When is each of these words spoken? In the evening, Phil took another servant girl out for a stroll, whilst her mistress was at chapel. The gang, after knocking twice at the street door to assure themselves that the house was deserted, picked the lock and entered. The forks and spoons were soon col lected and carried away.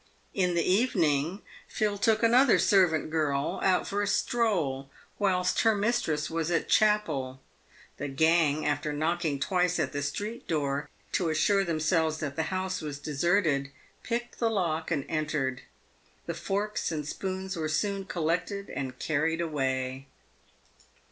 In 0.33 0.55
the 0.55 0.63
evening, 0.67 1.43
Phil 1.67 1.95
took 1.99 2.23
another 2.23 2.57
servant 2.57 3.11
girl 3.11 3.59
out 3.61 3.87
for 3.87 4.01
a 4.01 4.07
stroll, 4.07 4.89
whilst 5.19 5.61
her 5.61 5.75
mistress 5.75 6.27
was 6.27 6.49
at 6.49 6.67
chapel. 6.67 7.39
The 7.97 8.07
gang, 8.07 8.65
after 8.65 8.93
knocking 8.93 9.39
twice 9.39 9.77
at 9.79 9.91
the 9.93 10.01
street 10.01 10.47
door 10.47 10.89
to 11.11 11.29
assure 11.29 11.63
themselves 11.63 12.17
that 12.19 12.35
the 12.35 12.49
house 12.49 12.81
was 12.81 12.97
deserted, 12.97 13.69
picked 14.01 14.39
the 14.39 14.49
lock 14.49 14.89
and 14.89 15.05
entered. 15.07 15.61
The 16.25 16.33
forks 16.33 16.91
and 16.91 17.07
spoons 17.07 17.55
were 17.55 17.69
soon 17.69 18.05
col 18.05 18.23
lected 18.23 18.71
and 18.71 18.97
carried 18.97 19.39
away. 19.39 20.07